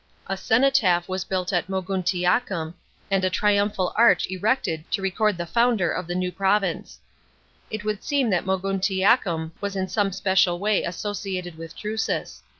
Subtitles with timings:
[0.25, 2.73] A cenotaph was built at Moguiiiiacum,
[3.11, 6.99] and a triumphal arch erected to record the founder ol the new province.
[7.69, 12.41] It would seem that Moguntiacum was in some special way associated with Drusus.